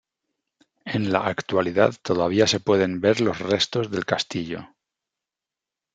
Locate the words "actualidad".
1.27-1.93